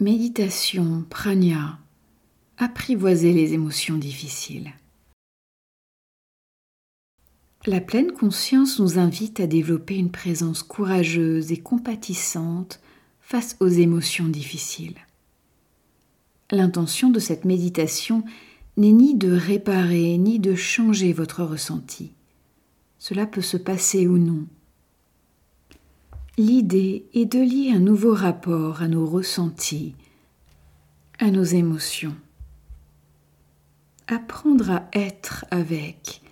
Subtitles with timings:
[0.00, 1.76] Méditation prania.
[2.56, 4.72] Apprivoiser les émotions difficiles.
[7.66, 12.78] La pleine conscience nous invite à développer une présence courageuse et compatissante
[13.20, 14.98] face aux émotions difficiles.
[16.52, 18.22] L'intention de cette méditation
[18.76, 22.12] n'est ni de réparer ni de changer votre ressenti.
[23.00, 24.46] Cela peut se passer ou non.
[26.38, 29.96] L'idée est de lier un nouveau rapport à nos ressentis,
[31.18, 32.14] à nos émotions.
[34.06, 36.22] Apprendre à être avec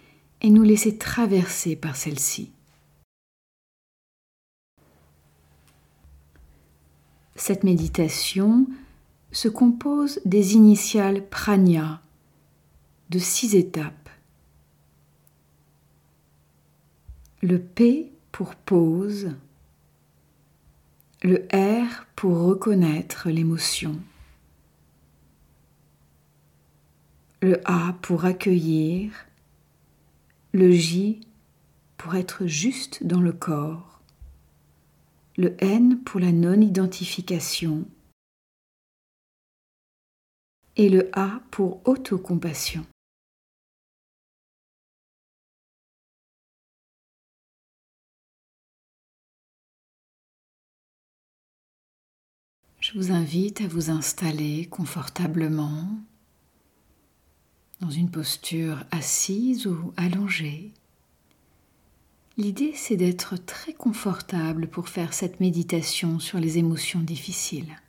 [0.43, 2.53] et nous laisser traverser par celle-ci.
[7.35, 8.69] Cette méditation
[9.33, 12.01] se compose des initiales pranya
[13.11, 14.09] de six étapes.
[17.43, 19.33] Le P pour pause,
[21.23, 24.01] le R pour reconnaître l'émotion,
[27.41, 29.13] le A pour accueillir,
[30.53, 31.21] le J
[31.97, 34.01] pour être juste dans le corps,
[35.37, 37.87] le N pour la non-identification.
[40.77, 42.87] Et le A pour autocompassion.
[52.97, 55.87] Je vous invite à vous installer confortablement
[57.83, 60.73] dans une posture assise ou allongée.
[62.39, 67.83] L'idée, c'est d'être très confortable pour faire cette méditation sur les émotions difficiles.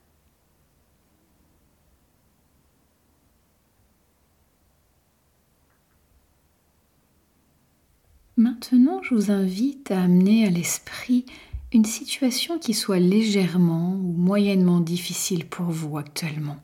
[8.35, 11.25] Maintenant, je vous invite à amener à l'esprit
[11.73, 16.57] une situation qui soit légèrement ou moyennement difficile pour vous actuellement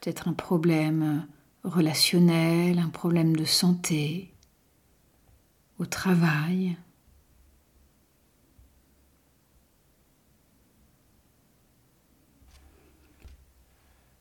[0.00, 1.26] peut-être un problème
[1.64, 4.32] relationnel, un problème de santé,
[5.78, 6.76] au travail.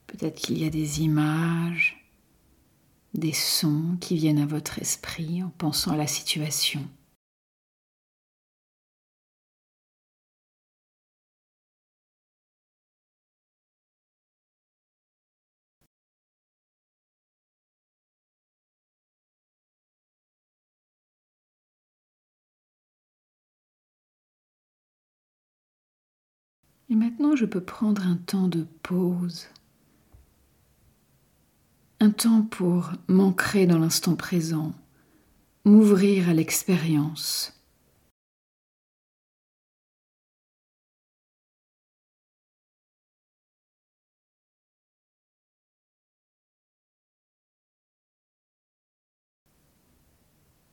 [0.07, 2.05] Peut-être qu'il y a des images,
[3.13, 6.85] des sons qui viennent à votre esprit en pensant à la situation.
[26.89, 29.47] Et maintenant, je peux prendre un temps de pause,
[31.99, 34.73] un temps pour m'ancrer dans l'instant présent,
[35.65, 37.53] m'ouvrir à l'expérience.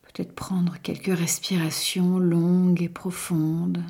[0.03, 3.83] Peut-être prendre quelques respirations longues et profondes.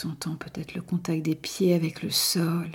[0.00, 2.70] Ressentant peut-être le contact des pieds avec le sol,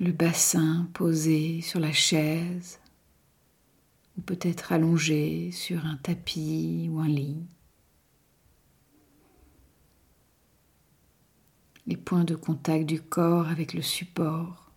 [0.00, 2.80] le bassin posé sur la chaise,
[4.18, 7.46] ou peut-être allongé sur un tapis ou un lit.
[11.86, 14.72] Les points de contact du corps avec le support.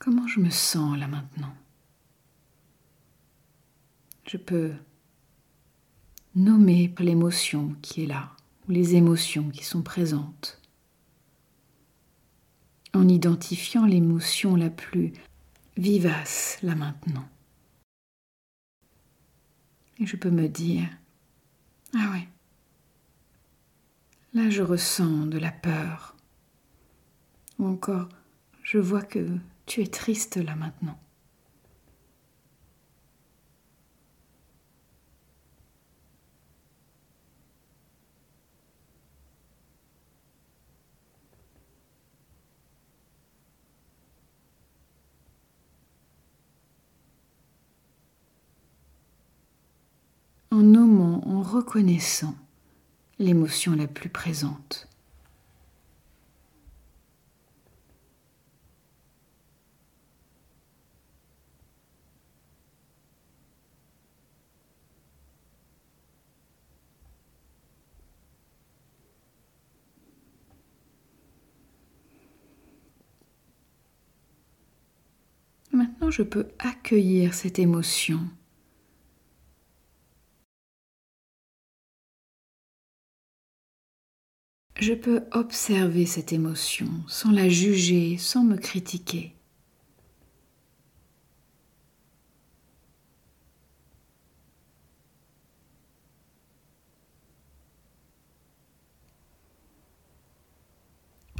[0.00, 1.54] Comment je me sens là maintenant?
[4.26, 4.72] Je peux
[6.36, 8.30] nommer l'émotion qui est là,
[8.68, 10.60] ou les émotions qui sont présentes,
[12.92, 15.12] en identifiant l'émotion la plus
[15.78, 17.26] vivace là maintenant.
[19.98, 20.88] Et je peux me dire,
[21.94, 22.28] ah ouais,
[24.34, 26.16] là je ressens de la peur,
[27.58, 28.10] ou encore
[28.62, 30.98] je vois que tu es triste là maintenant.
[50.56, 52.34] en nommant, en reconnaissant
[53.18, 54.88] l'émotion la plus présente.
[75.70, 78.20] Maintenant, je peux accueillir cette émotion
[84.78, 89.34] Je peux observer cette émotion sans la juger, sans me critiquer.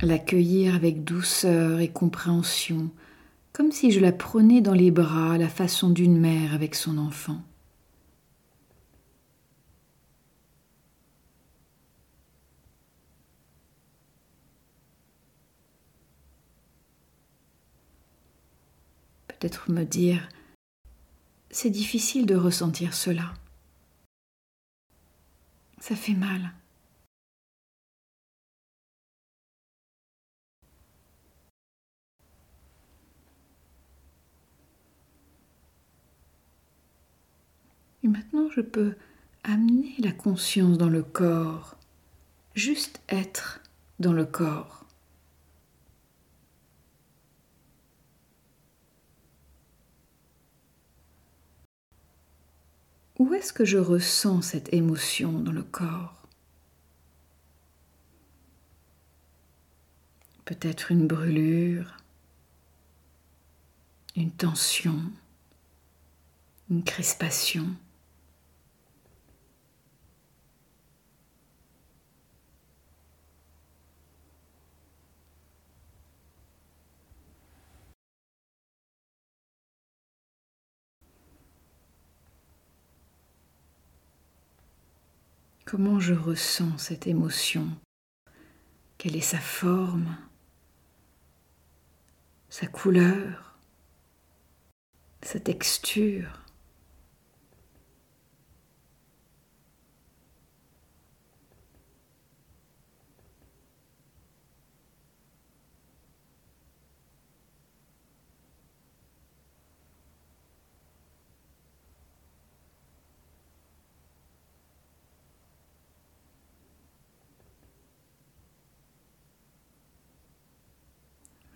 [0.01, 2.91] L'accueillir avec douceur et compréhension,
[3.53, 6.97] comme si je la prenais dans les bras à la façon d'une mère avec son
[6.97, 7.43] enfant.
[19.69, 20.29] Me dire,
[21.51, 23.35] c'est difficile de ressentir cela.
[25.79, 26.53] Ça fait mal.
[38.03, 38.95] Et maintenant, je peux
[39.43, 41.77] amener la conscience dans le corps,
[42.55, 43.61] juste être
[43.99, 44.86] dans le corps.
[53.19, 56.23] Où est-ce que je ressens cette émotion dans le corps?
[60.45, 61.97] Peut-être une brûlure,
[64.17, 65.01] une tension,
[66.71, 67.67] une crispation.
[85.67, 87.67] Comment je ressens cette émotion?
[88.99, 90.17] Quelle est sa forme?
[92.49, 93.59] Sa couleur?
[95.23, 96.46] Sa texture?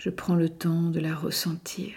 [0.00, 1.92] Je prends le temps de la ressentir.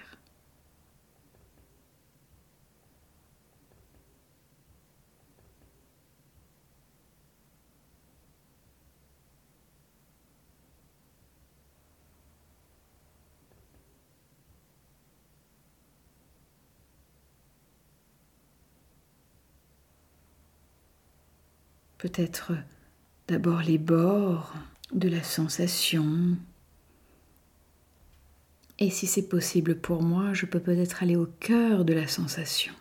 [22.00, 22.52] Peut-être
[23.30, 24.54] d'abord les bords
[24.92, 26.36] de la sensation,
[28.80, 32.74] et si c'est possible pour moi, je peux peut-être aller au cœur de la sensation.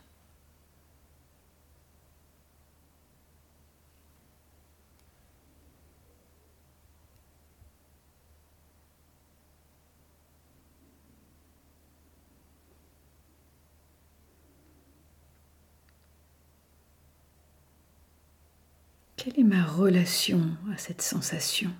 [19.17, 20.41] Quelle est ma relation
[20.75, 21.71] à cette sensation?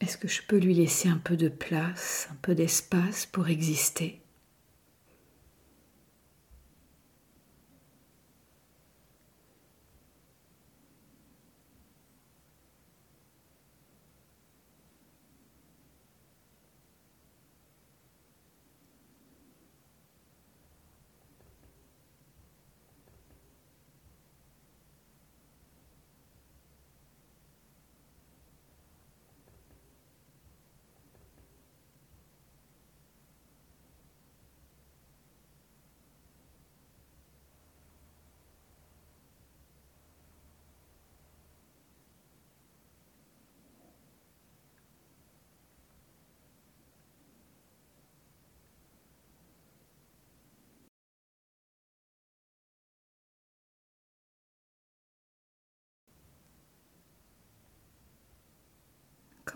[0.00, 4.20] Est-ce que je peux lui laisser un peu de place, un peu d'espace pour exister?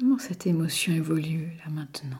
[0.00, 2.16] Comment cette émotion évolue là maintenant?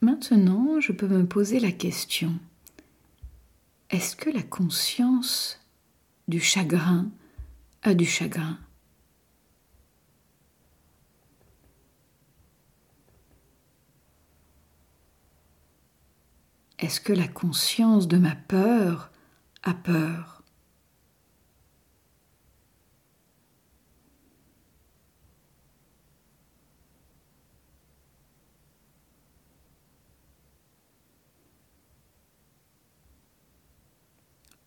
[0.00, 2.38] Maintenant, je peux me poser la question
[3.90, 5.60] est-ce que la conscience
[6.28, 7.10] du chagrin
[7.82, 8.58] a du chagrin?
[16.78, 19.10] Est-ce que la conscience de ma peur
[19.62, 20.35] a peur?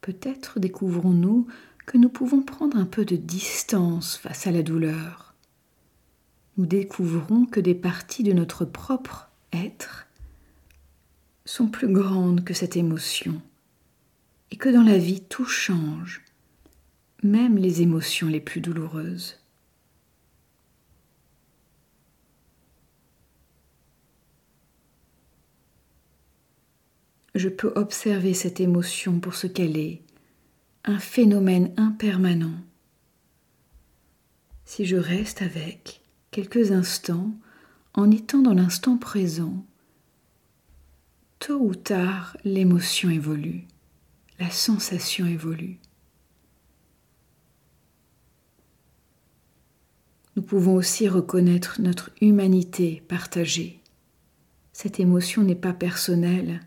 [0.01, 1.48] Peut-être découvrons-nous
[1.86, 5.34] que nous pouvons prendre un peu de distance face à la douleur.
[6.58, 10.08] Nous découvrons que des parties de notre propre être
[11.46, 13.41] sont plus grandes que cette émotion
[14.51, 16.22] et que dans la vie tout change,
[17.24, 19.38] même les émotions les plus douloureuses.
[27.39, 30.01] Je peux observer cette émotion pour ce qu'elle est,
[30.84, 32.60] un phénomène impermanent.
[34.65, 37.31] Si je reste avec quelques instants
[37.93, 39.65] en étant dans l'instant présent,
[41.39, 43.63] tôt ou tard, l'émotion évolue,
[44.38, 45.79] la sensation évolue.
[50.36, 53.79] Nous pouvons aussi reconnaître notre humanité partagée.
[54.74, 56.60] Cette émotion n'est pas personnelle.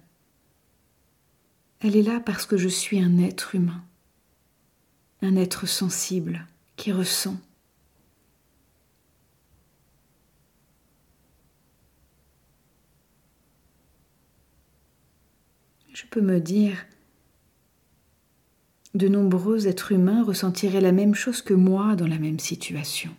[1.85, 3.83] Elle est là parce que je suis un être humain,
[5.21, 6.47] un être sensible
[6.77, 7.37] qui ressent.
[15.95, 16.85] je peux me dire,
[18.95, 23.15] de nombreux êtres humains ressentiraient la même chose que moi dans la même situation.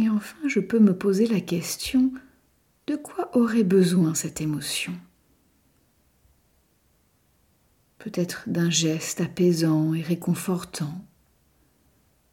[0.00, 2.10] Et enfin, je peux me poser la question
[2.86, 4.94] de quoi aurait besoin cette émotion?
[7.98, 11.04] Peut-être d'un geste apaisant et réconfortant.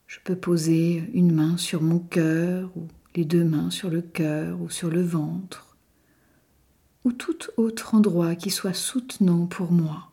[0.06, 4.62] Je peux poser une main sur mon cœur ou les deux mains sur le cœur
[4.62, 5.76] ou sur le ventre
[7.04, 10.07] ou tout autre endroit qui soit soutenant pour moi.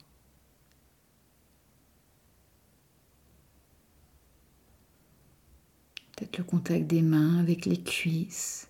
[6.37, 8.69] Le contact des mains avec les cuisses.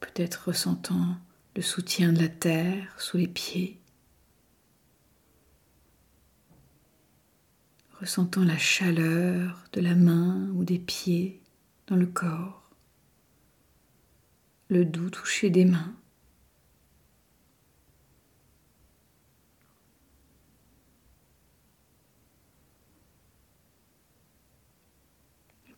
[0.00, 1.16] Peut-être ressentant
[1.56, 3.80] le soutien de la terre sous les pieds,
[8.00, 11.40] ressentant la chaleur de la main ou des pieds
[11.86, 12.70] dans le corps,
[14.68, 15.97] le doux toucher des mains.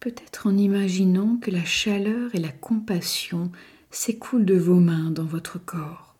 [0.00, 3.52] Peut-être en imaginant que la chaleur et la compassion
[3.90, 6.16] s'écoule de vos mains dans votre corps.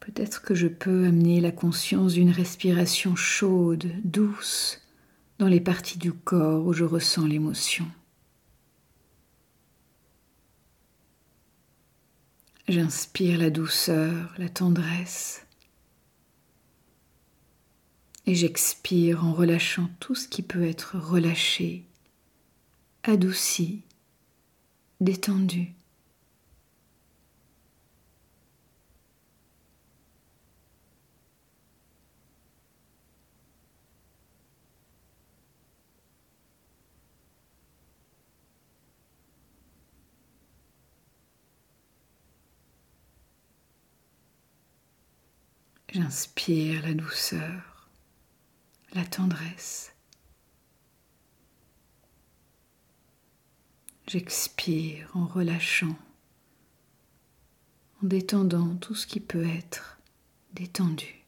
[0.00, 4.80] Peut-être que je peux amener la conscience d'une respiration chaude, douce,
[5.38, 7.86] dans les parties du corps où je ressens l'émotion.
[12.68, 15.46] J'inspire la douceur, la tendresse.
[18.26, 21.84] Et j'expire en relâchant tout ce qui peut être relâché,
[23.04, 23.82] adouci,
[25.00, 25.74] détendu.
[45.96, 47.88] J'inspire la douceur,
[48.92, 49.94] la tendresse.
[54.06, 55.96] J'expire en relâchant,
[58.02, 59.98] en détendant tout ce qui peut être
[60.52, 61.24] détendu.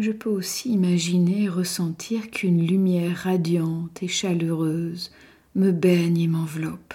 [0.00, 5.12] Je peux aussi imaginer et ressentir qu'une lumière radiante et chaleureuse
[5.54, 6.94] me baigne et m'enveloppe.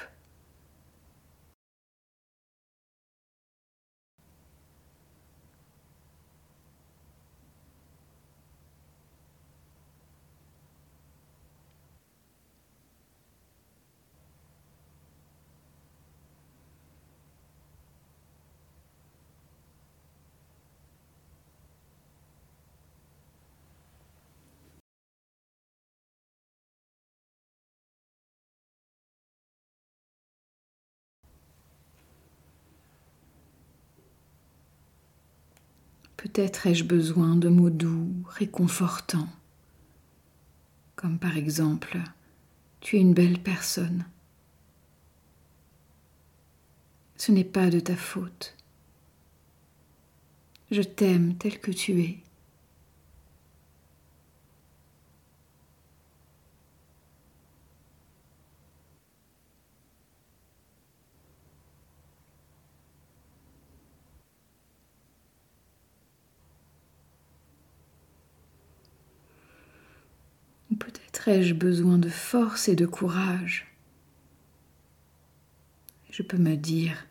[36.18, 39.30] Peut-être ai-je besoin de mots doux, réconfortants,
[40.96, 42.00] comme par exemple
[42.80, 44.06] Tu es une belle personne.
[47.18, 48.56] Ce n'est pas de ta faute.
[50.72, 52.25] Je t'aime tel que tu es.
[71.28, 73.66] Ai-je besoin de force et de courage?
[76.12, 77.08] Je peux me dire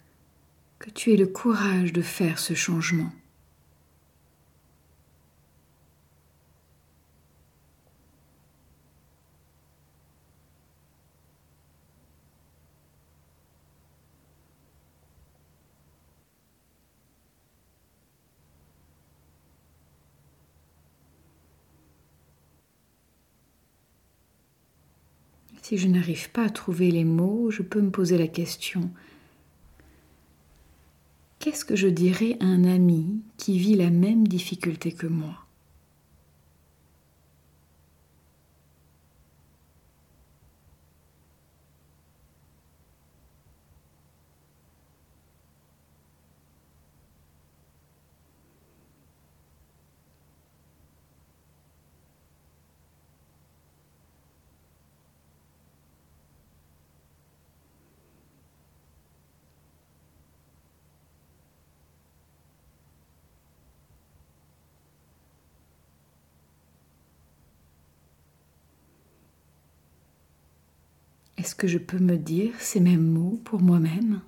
[0.79, 3.11] que tu aies le courage de faire ce changement.
[25.65, 28.91] Si je n'arrive pas à trouver les mots, je peux me poser la question.
[31.39, 35.44] Qu'est-ce que je dirais à un ami qui vit la même difficulté que moi?
[71.45, 74.23] Est-ce que je peux me dire ces mêmes mots pour moi-même?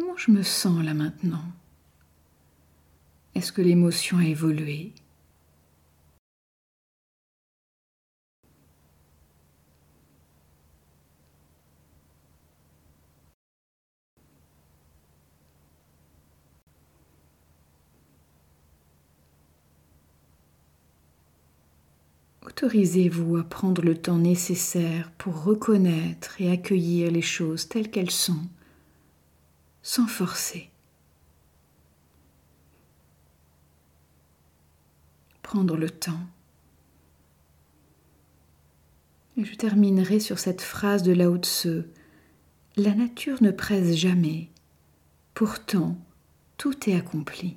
[0.00, 1.42] Comment je me sens là maintenant?
[3.34, 4.92] Est-ce que l'émotion a évolué?
[22.46, 28.46] Autorisez-vous à prendre le temps nécessaire pour reconnaître et accueillir les choses telles qu'elles sont
[29.88, 30.70] sans forcer.
[35.40, 36.26] Prendre le temps.
[39.38, 41.86] Et je terminerai sur cette phrase de Lao Tse.
[42.76, 44.50] La nature ne presse jamais,
[45.32, 45.96] pourtant
[46.58, 47.56] tout est accompli.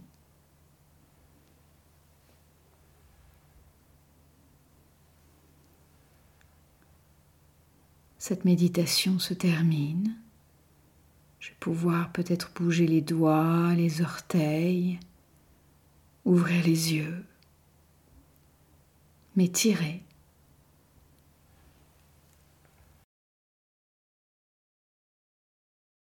[8.20, 10.16] Cette méditation se termine.
[11.42, 15.00] Je vais pouvoir peut-être bouger les doigts, les orteils,
[16.24, 17.26] ouvrir les yeux,
[19.36, 20.04] m'étirer.